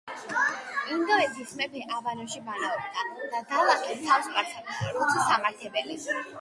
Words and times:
ინდოეთის 0.95 1.51
მეფე 1.59 1.83
აბანოში 1.97 2.41
ბანაობდა 2.49 3.05
და 3.35 3.43
დალაქი 3.53 4.01
თავს 4.09 4.33
პარსავდა. 4.39 4.83
როცა 4.99 5.31
სამართებელი 5.31 6.03